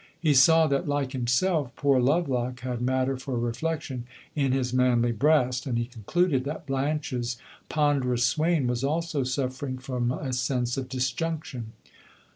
He 0.19 0.33
saw 0.33 0.65
that, 0.65 0.87
like 0.87 1.11
himself, 1.11 1.75
poor 1.75 1.99
Lovelock 1.99 2.61
had 2.61 2.81
matter 2.81 3.17
for 3.17 3.37
reflection 3.37 4.05
in 4.35 4.51
his 4.51 4.73
manly 4.73 5.11
breast, 5.11 5.67
and 5.67 5.77
he 5.77 5.85
concluded 5.85 6.43
that 6.45 6.65
Blanche's 6.65 7.37
ponderous 7.69 8.25
swain 8.25 8.65
was 8.65 8.83
also 8.83 9.23
suffering 9.23 9.77
from 9.77 10.11
a 10.11 10.33
sense 10.33 10.75
of 10.75 10.89
disjunction. 10.89 11.73